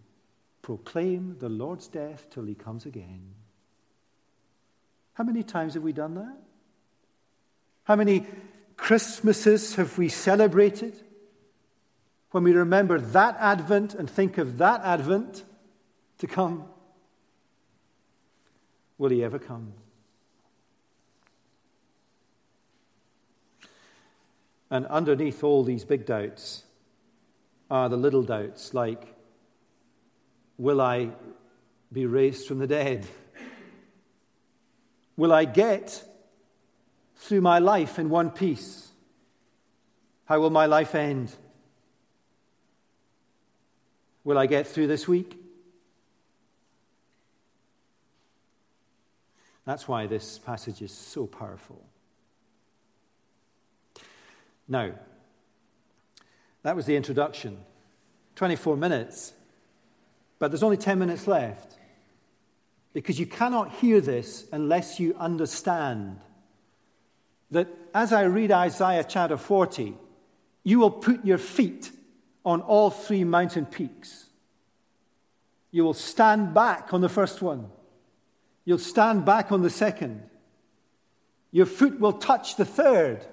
[0.61, 3.33] proclaim the Lord's death till he comes again.
[5.13, 6.37] How many times have we done that?
[7.83, 8.25] How many
[8.77, 10.93] Christmases have we celebrated?
[12.31, 15.43] When we remember that Advent and think of that Advent
[16.19, 16.65] to come?
[18.97, 19.73] Will he ever come?
[24.69, 26.63] And underneath all these big doubts
[27.71, 29.15] are the little doubts like,
[30.57, 31.09] will I
[31.91, 33.07] be raised from the dead?
[35.17, 36.03] Will I get
[37.15, 38.89] through my life in one piece?
[40.25, 41.35] How will my life end?
[44.23, 45.37] Will I get through this week?
[49.65, 51.83] That's why this passage is so powerful.
[54.67, 54.91] Now,
[56.63, 57.57] that was the introduction.
[58.35, 59.33] 24 minutes.
[60.39, 61.77] But there's only 10 minutes left.
[62.93, 66.19] Because you cannot hear this unless you understand
[67.51, 69.95] that as I read Isaiah chapter 40,
[70.63, 71.91] you will put your feet
[72.45, 74.25] on all three mountain peaks.
[75.71, 77.69] You will stand back on the first one.
[78.65, 80.23] You'll stand back on the second.
[81.51, 83.25] Your foot will touch the third.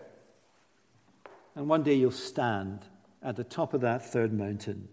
[1.54, 2.80] And one day you'll stand
[3.22, 4.88] at the top of that third mountain.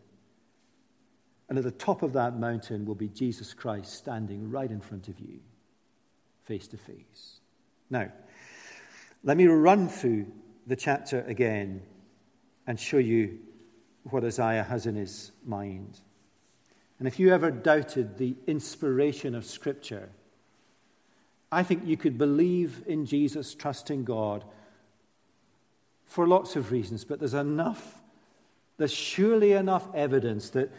[1.49, 5.07] And at the top of that mountain will be Jesus Christ standing right in front
[5.07, 5.39] of you,
[6.45, 7.39] face to face.
[7.89, 8.11] Now,
[9.23, 10.27] let me run through
[10.65, 11.81] the chapter again
[12.65, 13.39] and show you
[14.03, 15.99] what Isaiah has in his mind.
[16.99, 20.09] And if you ever doubted the inspiration of Scripture,
[21.51, 24.43] I think you could believe in Jesus, trust in God
[26.05, 28.01] for lots of reasons, but there's enough,
[28.77, 30.71] there's surely enough evidence that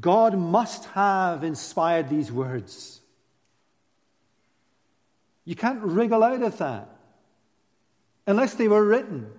[0.00, 3.00] God must have inspired these words.
[5.44, 6.88] You can't wriggle out of that
[8.26, 9.30] unless they were written.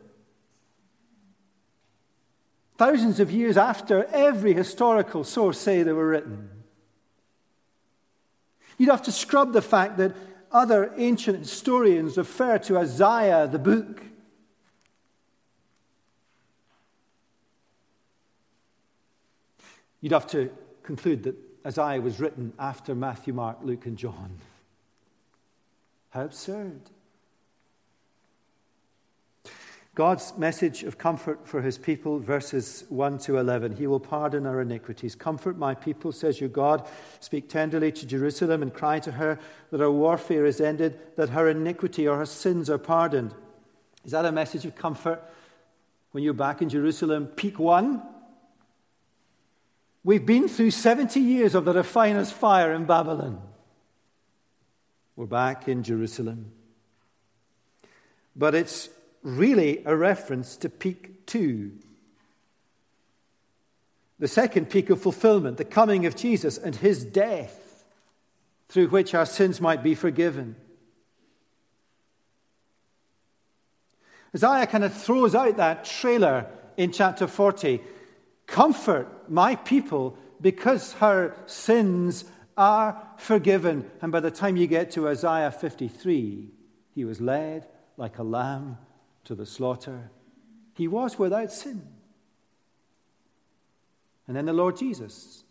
[2.77, 6.49] Thousands of years after every historical source say they were written.
[8.77, 10.15] You'd have to scrub the fact that
[10.51, 14.03] other ancient historians refer to Isaiah, the book.
[19.99, 20.51] You'd have to
[20.83, 21.35] conclude that
[21.65, 24.37] Isaiah was written after Matthew, Mark, Luke, and John.
[26.11, 26.81] How absurd.
[29.97, 33.77] God's message of comfort for his people, verses 1 to 11.
[33.77, 35.15] He will pardon our iniquities.
[35.15, 36.87] Comfort my people, says your God.
[37.19, 39.39] Speak tenderly to Jerusalem and cry to her
[39.71, 43.33] that her warfare is ended, that her iniquity or her sins are pardoned.
[44.05, 45.19] Is that a message of comfort
[46.11, 47.25] when you're back in Jerusalem?
[47.25, 48.03] Peak one.
[50.03, 53.41] We've been through 70 years of the refiner's fire in Babylon.
[55.15, 56.51] We're back in Jerusalem.
[58.35, 58.89] But it's
[59.27, 61.71] really a reference to peak two.
[64.19, 67.83] The second peak of fulfillment, the coming of Jesus and his death,
[68.69, 70.55] through which our sins might be forgiven.
[74.33, 77.81] Isaiah kind of throws out that trailer in chapter 40
[78.45, 82.23] Comfort my people because her sins
[82.55, 83.91] are forgiven.
[84.01, 86.49] And by the time you get to Isaiah 53,
[86.95, 88.77] he was led like a lamb
[89.27, 90.09] to the slaughter.
[90.73, 91.85] He was without sin.
[94.25, 95.43] And then the Lord Jesus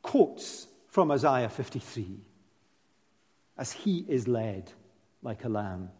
[0.00, 2.20] quotes from Isaiah 53
[3.56, 4.70] as he is led
[5.22, 5.90] like a lamb.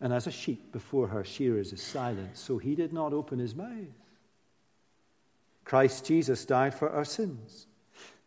[0.00, 3.54] And as a sheep before her shearers is silent, so he did not open his
[3.54, 3.98] mouth.
[5.64, 7.66] Christ Jesus died for our sins.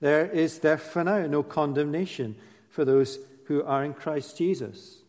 [0.01, 2.35] There is therefore now no condemnation
[2.69, 5.03] for those who are in Christ Jesus.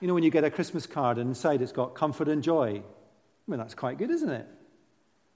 [0.00, 2.82] You know, when you get a Christmas card and inside it's got comfort and joy,
[2.82, 4.46] I mean, that's quite good, isn't it?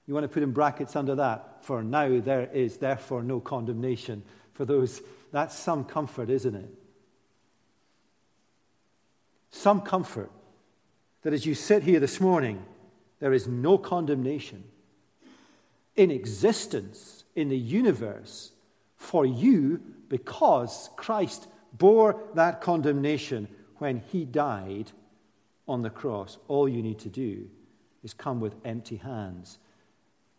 [0.07, 4.23] You want to put in brackets under that, for now there is therefore no condemnation
[4.53, 5.01] for those.
[5.31, 6.69] That's some comfort, isn't it?
[9.51, 10.31] Some comfort
[11.21, 12.63] that as you sit here this morning,
[13.19, 14.63] there is no condemnation
[15.95, 18.51] in existence in the universe
[18.97, 24.91] for you because Christ bore that condemnation when he died
[25.67, 26.37] on the cross.
[26.47, 27.47] All you need to do
[28.03, 29.57] is come with empty hands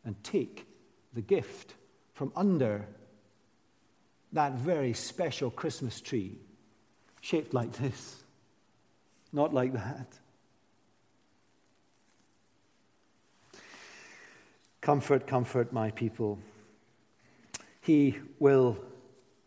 [0.04, 0.66] and take
[1.12, 1.74] the gift
[2.14, 2.86] from under
[4.32, 6.38] that very special Christmas tree,
[7.20, 8.22] shaped like this,
[9.32, 10.06] not like that.
[14.80, 16.38] Comfort, comfort my people.
[17.80, 18.78] He will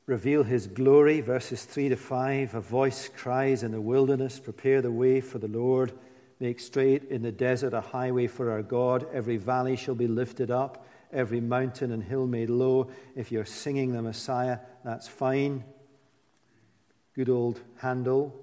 [0.10, 1.22] reveal his glory.
[1.22, 5.48] Verses 3 to 5 A voice cries in the wilderness, Prepare the way for the
[5.48, 5.94] Lord.
[6.40, 9.06] Make straight in the desert a highway for our God.
[9.14, 12.90] Every valley shall be lifted up, every mountain and hill made low.
[13.16, 15.64] If you're singing the Messiah, that's fine.
[17.14, 18.34] Good old Handel.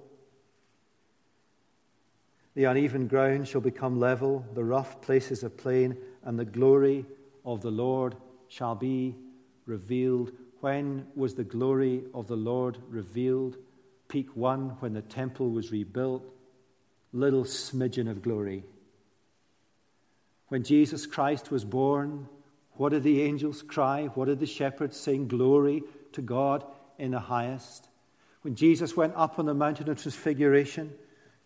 [2.55, 7.07] The uneven ground shall become level, the rough places a plain, and the glory
[7.45, 8.15] of the Lord
[8.49, 9.17] shall be
[9.67, 10.33] revealed.
[10.61, 13.57] When was the glory of the Lord revealed?
[14.09, 16.25] Peak one, when the temple was rebuilt.
[17.13, 18.65] Little smidgen of glory.
[20.49, 22.29] When Jesus Christ was born,
[22.73, 24.07] what did the angels cry?
[24.15, 25.29] What did the shepherds sing?
[25.29, 25.83] Glory
[26.13, 26.65] to God
[26.99, 27.89] in the highest.
[28.43, 30.93] When Jesus went up on the mountain of transfiguration,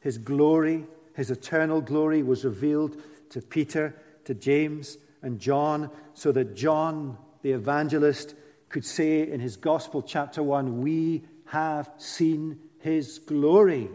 [0.01, 2.97] his glory, his eternal glory, was revealed
[3.31, 3.95] to Peter,
[4.25, 8.35] to James, and John, so that John, the evangelist,
[8.71, 13.91] could say in his Gospel, chapter 1, We have seen his glory.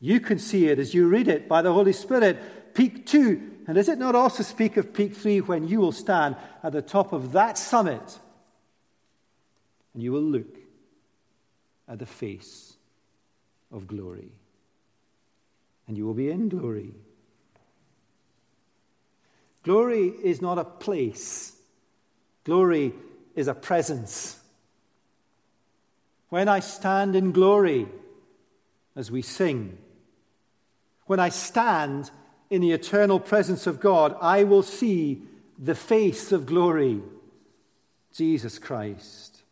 [0.00, 2.74] You can see it as you read it by the Holy Spirit.
[2.74, 3.56] Peak 2.
[3.66, 6.80] And does it not also speak of peak 3 when you will stand at the
[6.80, 8.18] top of that summit
[9.92, 10.56] and you will look
[11.86, 12.74] at the face
[13.72, 14.30] of glory?
[15.86, 16.94] And you will be in glory.
[19.64, 21.52] Glory is not a place,
[22.44, 22.94] glory
[23.38, 24.36] is a presence.
[26.28, 27.86] When I stand in glory,
[28.96, 29.78] as we sing,
[31.06, 32.10] when I stand
[32.50, 35.22] in the eternal presence of God, I will see
[35.56, 37.00] the face of glory,
[38.12, 39.42] Jesus Christ.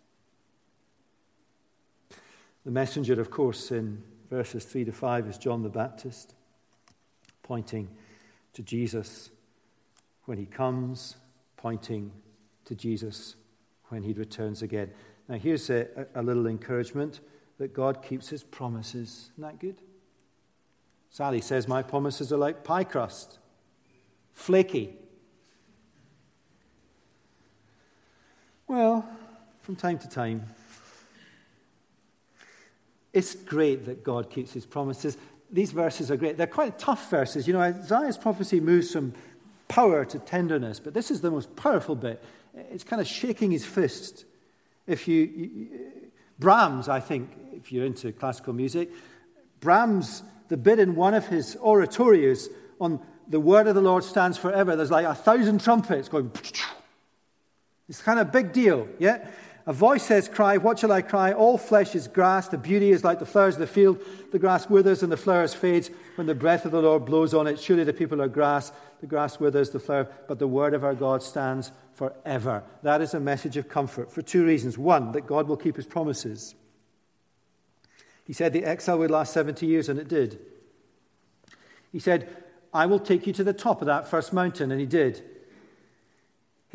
[2.64, 6.34] The messenger, of course, in verses 3 to 5 is John the Baptist,
[7.44, 7.88] pointing
[8.54, 9.30] to Jesus
[10.24, 11.14] when he comes,
[11.56, 12.10] pointing
[12.64, 13.36] to Jesus
[13.88, 14.90] when he returns again.
[15.28, 17.20] Now, here's a, a little encouragement
[17.58, 19.30] that God keeps his promises.
[19.34, 19.76] Isn't that good?
[21.10, 23.38] Sally says, My promises are like pie crust,
[24.32, 24.94] flaky.
[28.68, 29.08] Well,
[29.62, 30.44] from time to time,
[33.12, 35.16] it's great that God keeps his promises.
[35.50, 36.36] These verses are great.
[36.36, 37.46] They're quite tough verses.
[37.46, 39.14] You know, Isaiah's prophecy moves from
[39.68, 42.22] power to tenderness, but this is the most powerful bit.
[42.56, 44.24] It's kind of shaking his fist.
[44.86, 45.68] If you, you
[46.38, 48.90] Brahms, I think, if you're into classical music,
[49.60, 52.48] Brahms, the bit in one of his oratorios
[52.80, 56.30] on the word of the Lord stands forever, there's like a thousand trumpets going.
[57.88, 59.28] It's kind of a big deal, yeah?
[59.66, 61.32] A voice says, Cry, what shall I cry?
[61.32, 62.46] All flesh is grass.
[62.46, 64.00] The beauty is like the flowers of the field.
[64.30, 67.48] The grass withers and the flowers fades when the breath of the Lord blows on
[67.48, 67.58] it.
[67.58, 68.70] Surely the people are grass.
[69.00, 72.62] The grass withers, the flower, but the word of our God stands forever.
[72.82, 74.78] That is a message of comfort for two reasons.
[74.78, 76.54] One, that God will keep his promises.
[78.24, 80.38] He said the exile would last 70 years, and it did.
[81.90, 82.28] He said,
[82.72, 85.24] I will take you to the top of that first mountain, and he did.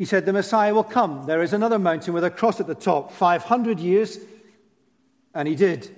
[0.02, 1.26] He said, The Messiah will come.
[1.26, 4.18] There is another mountain with a cross at the top, 500 years,
[5.32, 5.94] and he did.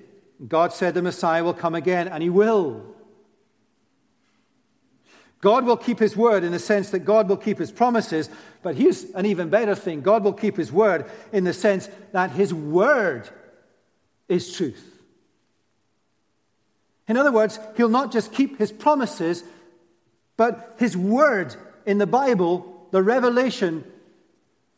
[0.46, 2.84] God said the Messiah will come again, and he will.
[5.40, 8.28] God will keep his word in the sense that God will keep his promises,
[8.62, 12.30] but here's an even better thing God will keep his word in the sense that
[12.32, 13.26] his word
[14.28, 15.00] is truth.
[17.08, 19.44] In other words, he'll not just keep his promises,
[20.36, 23.82] but his word in the Bible, the revelation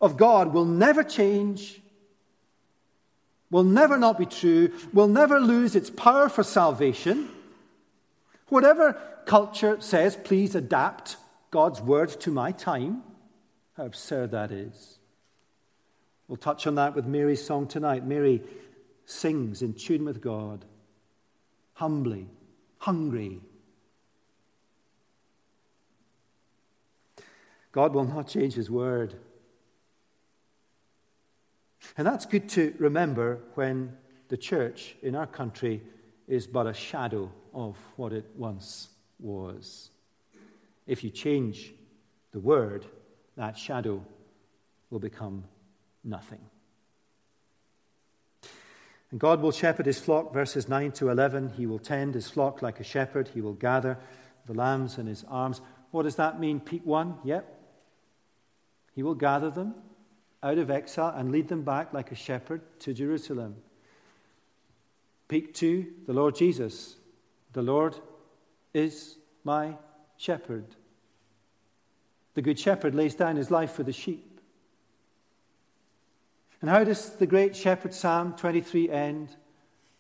[0.01, 1.81] of God, will never change,
[3.51, 7.29] will never not be true, will never lose its power for salvation.
[8.49, 11.17] Whatever culture says, please adapt
[11.51, 13.03] God's word to my time,
[13.77, 14.99] how absurd that is.
[16.29, 18.05] We'll touch on that with Mary's song tonight.
[18.05, 18.43] Mary
[19.05, 20.65] sings in tune with God
[21.77, 22.27] humbly,
[22.79, 23.41] hungry.
[27.71, 29.15] God will not change his word.
[31.97, 33.97] And that's good to remember when
[34.29, 35.83] the church in our country
[36.29, 38.89] is but a shadow of what it once
[39.19, 39.91] was.
[40.87, 41.73] If you change
[42.33, 42.85] the word,
[43.37, 44.05] that shadow
[44.91, 45.45] will become
[46.05, 46.41] nothing.
[49.11, 51.55] And God will shepherd his flock, verses 9 to 11.
[51.57, 53.29] He will tend his flock like a shepherd.
[53.33, 53.99] He will gather
[54.47, 55.61] the lambs in his arms.
[55.93, 57.17] What does that mean, peak one?
[57.25, 57.53] Yep.
[58.95, 59.75] He will gather them
[60.47, 63.57] out of exile and lead them back like a shepherd to Jerusalem.
[65.27, 66.95] Peak two, the Lord Jesus.
[67.53, 67.97] The Lord
[68.73, 69.75] is my
[70.17, 70.65] shepherd.
[72.35, 74.41] The good shepherd lays down his life for the sheep.
[76.61, 79.31] And how does the great shepherd Psalm 23 end?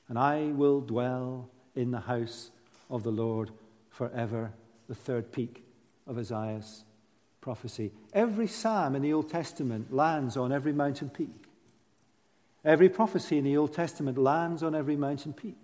[0.08, 2.52] And I will dwell in the house
[2.88, 3.50] of the Lord
[3.90, 4.52] forever,
[4.86, 5.64] the third peak
[6.06, 6.84] of Isaiah's
[7.46, 7.92] prophecy.
[8.12, 11.44] Every psalm in the Old Testament lands on every mountain peak.
[12.64, 15.54] Every prophecy in the Old Testament lands on every mountain peak.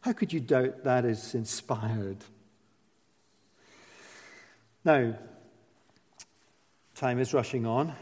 [0.00, 2.16] How could you doubt that is inspired?
[4.84, 5.14] Now,
[6.96, 7.94] time is rushing on.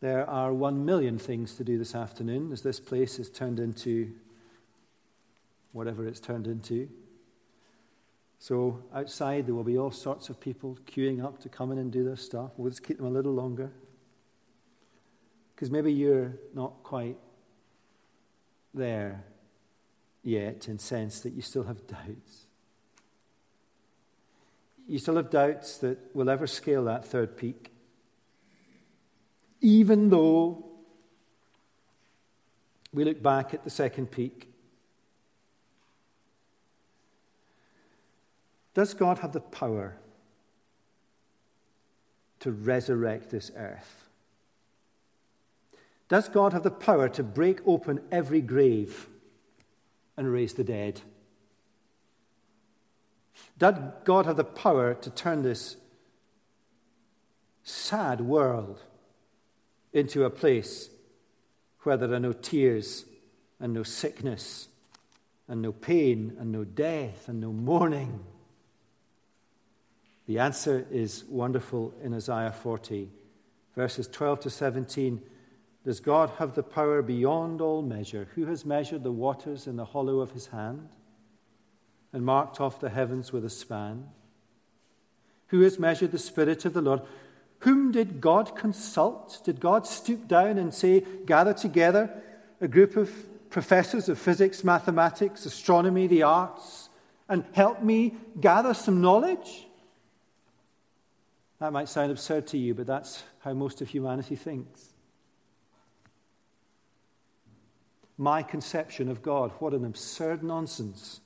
[0.00, 4.12] There are one million things to do this afternoon as this place is turned into
[5.72, 6.88] whatever it's turned into.
[8.38, 11.90] So, outside, there will be all sorts of people queuing up to come in and
[11.90, 12.52] do their stuff.
[12.56, 13.72] We'll just keep them a little longer.
[15.54, 17.16] Because maybe you're not quite
[18.74, 19.24] there
[20.22, 22.46] yet in sense that you still have doubts.
[24.86, 27.72] You still have doubts that we'll ever scale that third peak
[29.60, 30.64] even though
[32.92, 34.45] we look back at the second peak.
[38.76, 39.96] Does God have the power
[42.40, 44.04] to resurrect this earth?
[46.10, 49.08] Does God have the power to break open every grave
[50.14, 51.00] and raise the dead?
[53.56, 55.78] Does God have the power to turn this
[57.64, 58.82] sad world
[59.94, 60.90] into a place
[61.84, 63.06] where there are no tears
[63.58, 64.68] and no sickness
[65.48, 68.22] and no pain and no death and no mourning?
[70.26, 73.08] The answer is wonderful in Isaiah 40,
[73.76, 75.22] verses 12 to 17.
[75.84, 78.26] Does God have the power beyond all measure?
[78.34, 80.88] Who has measured the waters in the hollow of his hand
[82.12, 84.08] and marked off the heavens with a span?
[85.48, 87.02] Who has measured the Spirit of the Lord?
[87.60, 89.40] Whom did God consult?
[89.44, 92.10] Did God stoop down and say, gather together
[92.60, 93.12] a group of
[93.48, 96.88] professors of physics, mathematics, astronomy, the arts,
[97.28, 99.65] and help me gather some knowledge?
[101.58, 104.92] That might sound absurd to you, but that's how most of humanity thinks.
[108.18, 111.20] My conception of God, what an absurd nonsense.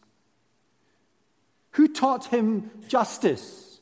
[1.73, 3.81] Who taught him justice?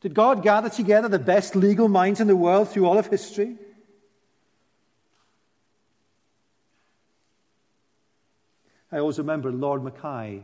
[0.00, 3.56] Did God gather together the best legal minds in the world through all of history?
[8.92, 10.42] I always remember Lord Mackay,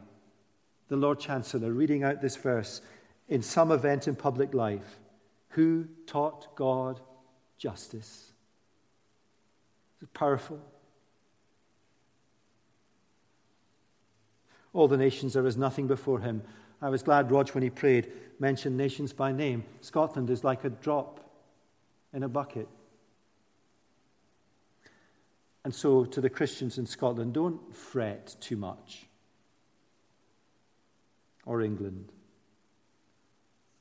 [0.89, 2.81] the Lord Chancellor, reading out this verse
[3.29, 4.99] in some event in public life.
[5.51, 7.01] Who taught God
[7.59, 8.33] justice?
[10.01, 10.61] It's powerful.
[14.73, 16.43] All the nations are as nothing before him.
[16.83, 19.65] I was glad Rog, when he prayed, mentioned nations by name.
[19.81, 21.21] Scotland is like a drop
[22.13, 22.69] in a bucket.
[25.65, 29.07] And so, to the Christians in Scotland, don't fret too much.
[31.45, 32.13] Or England.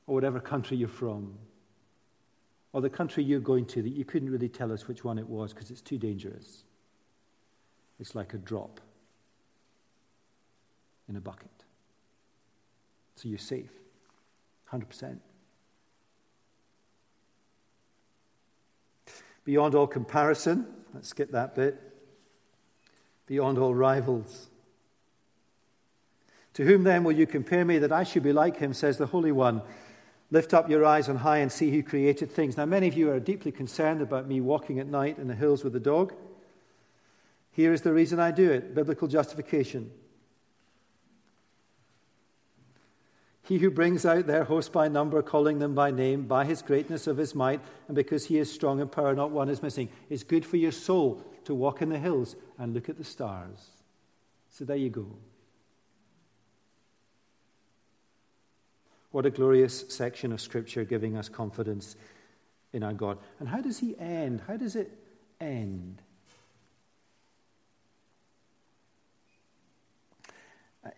[0.08, 1.38] Or whatever country you're from.
[2.74, 5.28] Or the country you're going to that you couldn't really tell us which one it
[5.28, 6.64] was because it's too dangerous.
[7.99, 8.82] It's like a drop
[11.08, 11.49] in a bucket.
[13.16, 13.72] So you're safe.
[14.72, 15.18] 100%.
[19.45, 21.80] Beyond all comparison, let's skip that bit.
[23.28, 24.49] Beyond all rivals.
[26.56, 29.06] To whom then will you compare me that I should be like him, says the
[29.06, 29.62] Holy One?
[30.32, 32.58] Lift up your eyes on high and see who created things.
[32.58, 35.64] Now, many of you are deeply concerned about me walking at night in the hills
[35.64, 36.14] with the dog.
[37.52, 39.92] Here is the reason I do it biblical justification.
[43.44, 47.06] He who brings out their host by number, calling them by name, by his greatness
[47.06, 49.90] of his might, and because he is strong in power, not one is missing.
[50.10, 53.70] It's good for your soul to walk in the hills and look at the stars.
[54.50, 55.06] So there you go.
[59.16, 61.95] What a glorious section of Scripture giving us confidence
[62.74, 63.18] in our God.
[63.39, 64.41] And how does he end?
[64.45, 64.91] How does it
[65.39, 66.01] end?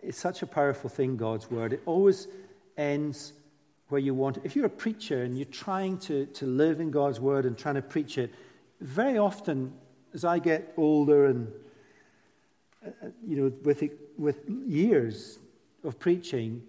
[0.02, 1.74] It's such a powerful thing, God's word.
[1.74, 2.28] It always
[2.76, 3.34] ends
[3.90, 4.40] where you want.
[4.44, 7.76] If you're a preacher and you're trying to, to live in God's word and trying
[7.76, 8.34] to preach it,
[8.82, 9.72] very often,
[10.16, 11.52] as I get older and,
[12.84, 13.84] uh, uh you know, with,
[14.18, 15.38] with years
[15.84, 16.64] of preaching,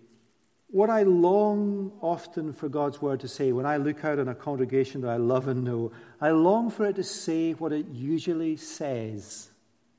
[0.71, 4.35] what I long often for God's word to say, when I look out on a
[4.35, 8.57] congregation that I love and know, I long for it to say what it usually
[8.57, 9.51] says.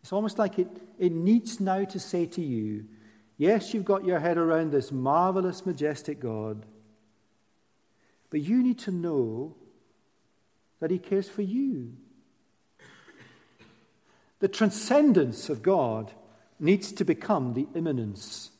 [0.01, 0.67] It's almost like it,
[0.99, 2.85] it needs now to say to you,
[3.37, 6.65] Yes, you've got your head around this marvelous, majestic God,
[8.29, 9.55] but you need to know
[10.81, 11.93] that He cares for you.
[14.39, 16.11] The transcendence of God
[16.59, 18.51] needs to become the immanence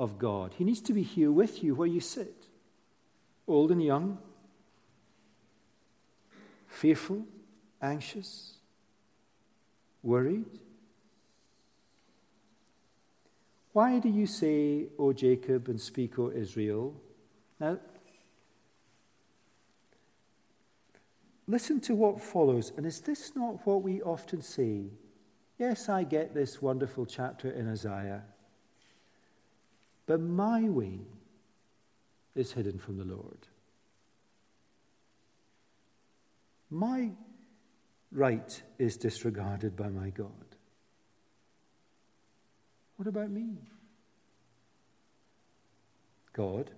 [0.00, 0.54] of God.
[0.56, 2.46] He needs to be here with you where you sit,
[3.46, 4.18] old and young,
[6.66, 7.24] fearful,
[7.80, 8.54] anxious,
[10.02, 10.46] worried
[13.72, 16.94] Why do you say, O Jacob, and speak, O Israel?
[17.60, 17.78] Now,
[21.46, 22.72] listen to what follows.
[22.76, 24.86] And is this not what we often say?
[25.58, 28.24] Yes, I get this wonderful chapter in Isaiah.
[30.10, 30.98] But my way
[32.34, 33.46] is hidden from the Lord.
[36.68, 37.12] My
[38.10, 40.56] right is disregarded by my God.
[42.96, 43.58] What about me?
[46.32, 46.72] God.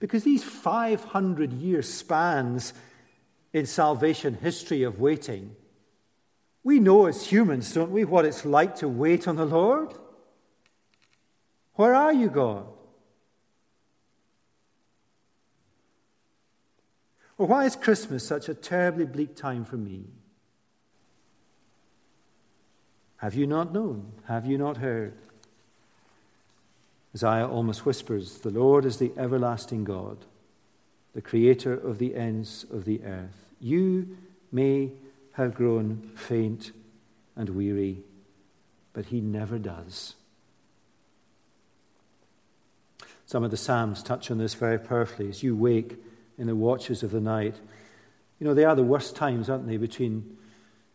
[0.00, 2.72] Because these 500 year spans
[3.52, 5.54] in salvation history of waiting,
[6.62, 9.92] we know as humans, don't we, what it's like to wait on the Lord?
[11.74, 12.66] Where are you, God?
[17.36, 20.04] Or why is Christmas such a terribly bleak time for me?
[23.16, 24.12] Have you not known?
[24.26, 25.14] Have you not heard?
[27.14, 30.18] Isaiah almost whispers The Lord is the everlasting God,
[31.14, 33.46] the creator of the ends of the earth.
[33.60, 34.16] You
[34.52, 34.92] may
[35.32, 36.70] have grown faint
[37.34, 38.02] and weary,
[38.92, 40.14] but he never does.
[43.34, 45.28] Some of the Psalms touch on this very powerfully.
[45.28, 45.96] As you wake,
[46.38, 47.56] in the watches of the night.
[48.38, 50.36] You know, they are the worst times, aren't they, between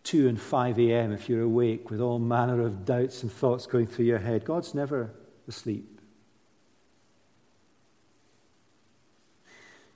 [0.05, 1.11] 2 and 5 a.m.
[1.11, 4.45] if you're awake with all manner of doubts and thoughts going through your head.
[4.45, 5.11] God's never
[5.49, 5.99] asleep.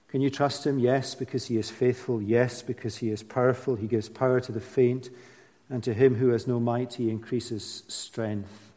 [0.10, 0.80] Can you trust him?
[0.80, 2.22] Yes, because he is faithful.
[2.22, 3.76] Yes, because he is powerful.
[3.76, 5.10] He gives power to the faint,
[5.70, 8.72] and to him who has no might, he increases strength.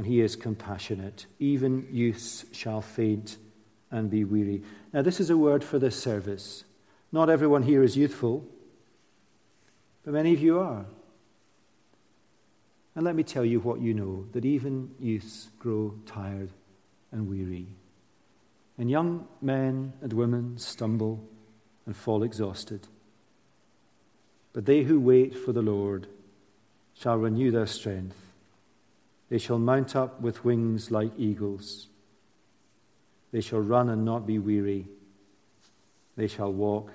[0.00, 1.26] And he is compassionate.
[1.38, 3.36] Even youths shall faint
[3.90, 4.62] and be weary.
[4.94, 6.64] Now, this is a word for this service.
[7.12, 8.46] Not everyone here is youthful,
[10.02, 10.86] but many of you are.
[12.94, 16.48] And let me tell you what you know that even youths grow tired
[17.12, 17.66] and weary.
[18.78, 21.22] And young men and women stumble
[21.84, 22.88] and fall exhausted.
[24.54, 26.06] But they who wait for the Lord
[26.94, 28.16] shall renew their strength.
[29.30, 31.86] They shall mount up with wings like eagles.
[33.32, 34.86] They shall run and not be weary.
[36.16, 36.90] They shall walk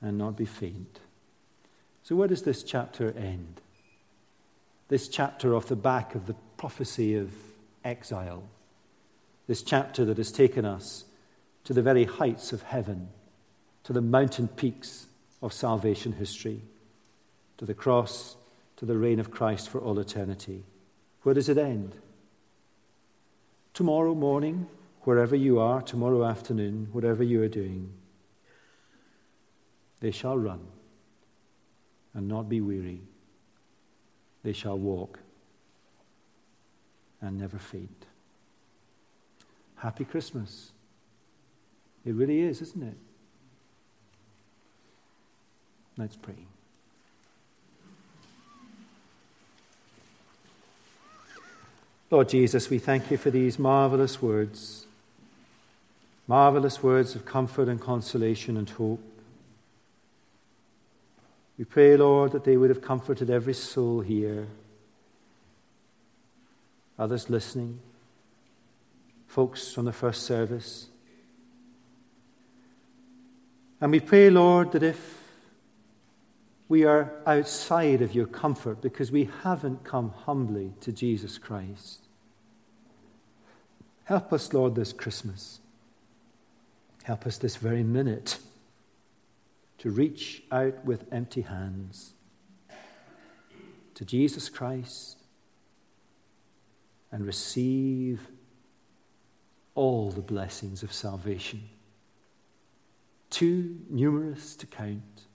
[0.00, 0.98] and not be faint.
[2.02, 3.60] So, where does this chapter end?
[4.88, 7.30] This chapter off the back of the prophecy of
[7.84, 8.42] exile.
[9.46, 11.04] This chapter that has taken us
[11.64, 13.10] to the very heights of heaven,
[13.84, 15.06] to the mountain peaks
[15.42, 16.62] of salvation history,
[17.58, 18.36] to the cross,
[18.76, 20.64] to the reign of Christ for all eternity.
[21.22, 21.94] Where does it end?
[23.74, 24.66] Tomorrow morning,
[25.02, 27.92] wherever you are tomorrow afternoon, whatever you are doing,
[30.00, 30.60] they shall run
[32.14, 33.02] and not be weary.
[34.42, 35.18] They shall walk
[37.20, 38.06] and never faint.
[39.76, 40.72] Happy Christmas.
[42.04, 42.96] It really is, isn't it?
[45.96, 46.46] Let's pray.
[52.10, 54.86] Lord Jesus, we thank you for these marvelous words
[56.30, 59.02] marvelous words of comfort and consolation and hope.
[61.58, 64.46] We pray, Lord, that they would have comforted every soul here,
[66.96, 67.80] others listening,
[69.26, 70.86] folks from the first service.
[73.80, 75.20] And we pray, Lord, that if
[76.68, 81.99] we are outside of your comfort because we haven't come humbly to Jesus Christ,
[84.10, 85.60] help us, Lord, this Christmas.
[87.04, 88.38] Help us this very minute
[89.78, 92.14] to reach out with empty hands
[93.94, 95.16] to Jesus Christ
[97.12, 98.26] and receive
[99.76, 101.68] all the blessings of salvation,
[103.30, 105.28] too numerous to count,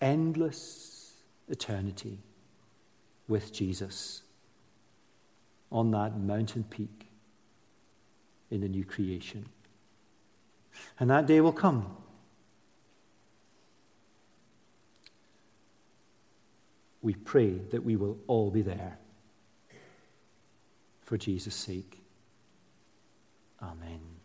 [0.00, 1.12] endless
[1.46, 2.20] eternity
[3.28, 4.22] with Jesus
[5.70, 7.06] on that mountain peak
[8.50, 9.46] in the new creation.
[10.98, 11.96] And that day will come.
[17.02, 18.98] We pray that we will all be there
[21.02, 21.98] for Jesus' sake.
[23.62, 24.19] Amen.